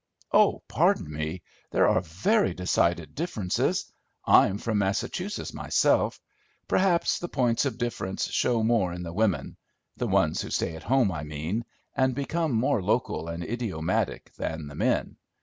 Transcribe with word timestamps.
"Oh, 0.31 0.63
pardon 0.67 1.13
me, 1.13 1.43
there 1.69 1.87
are 1.87 2.01
very 2.01 2.55
decided 2.55 3.13
differences. 3.13 3.93
I'm 4.25 4.57
from 4.57 4.79
Massachusetts 4.79 5.53
myself. 5.53 6.19
Perhaps 6.67 7.19
the 7.19 7.29
points 7.29 7.65
of 7.65 7.77
difference 7.77 8.25
show 8.31 8.63
more 8.63 8.93
in 8.93 9.03
the 9.03 9.13
women, 9.13 9.57
the 9.97 10.07
ones 10.07 10.41
who 10.41 10.49
stay 10.49 10.75
at 10.75 10.81
home, 10.81 11.11
I 11.11 11.21
mean, 11.21 11.65
and 11.95 12.15
become 12.15 12.51
more 12.51 12.81
local 12.81 13.27
and 13.27 13.43
idiomatic 13.43 14.33
than 14.37 14.65
the 14.65 14.73
men. 14.75 15.17